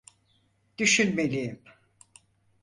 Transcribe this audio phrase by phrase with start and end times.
[0.77, 1.61] Düşünmeliyim.